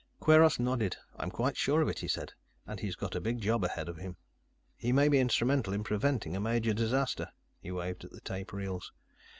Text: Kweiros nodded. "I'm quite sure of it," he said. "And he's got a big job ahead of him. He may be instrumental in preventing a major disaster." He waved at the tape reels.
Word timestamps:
Kweiros 0.19 0.59
nodded. 0.59 0.97
"I'm 1.15 1.29
quite 1.29 1.55
sure 1.55 1.79
of 1.79 1.87
it," 1.87 1.99
he 1.99 2.07
said. 2.07 2.33
"And 2.65 2.79
he's 2.79 2.95
got 2.95 3.13
a 3.13 3.21
big 3.21 3.39
job 3.39 3.63
ahead 3.63 3.87
of 3.87 3.97
him. 3.97 4.17
He 4.75 4.91
may 4.91 5.09
be 5.09 5.19
instrumental 5.19 5.73
in 5.73 5.83
preventing 5.83 6.35
a 6.35 6.39
major 6.39 6.73
disaster." 6.73 7.29
He 7.59 7.69
waved 7.69 8.03
at 8.05 8.11
the 8.11 8.21
tape 8.21 8.51
reels. 8.51 8.91